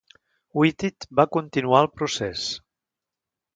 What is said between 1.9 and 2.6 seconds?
procés.